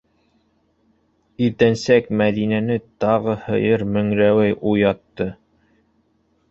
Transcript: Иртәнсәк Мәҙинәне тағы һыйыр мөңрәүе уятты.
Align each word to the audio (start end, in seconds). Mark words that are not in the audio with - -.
Иртәнсәк 1.47 2.09
Мәҙинәне 2.23 2.79
тағы 3.05 3.37
һыйыр 3.45 3.87
мөңрәүе 3.99 4.53
уятты. 4.73 5.31